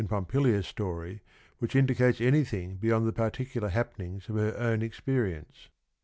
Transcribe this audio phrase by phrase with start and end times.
[0.09, 1.21] Pompilia's story
[1.59, 5.69] which indicates anything beyond the particular happenings of her own experience.